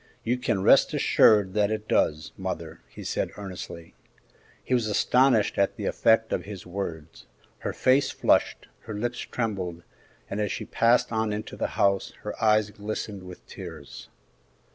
[0.23, 3.93] "You can rest assured that it does, mother," he said, earnestly.
[4.63, 7.27] He was astonished at the effect of his words:
[7.59, 9.83] her face flushed, her lips trembled,
[10.27, 14.09] and as she passed on into the house her eyes glistened with tears.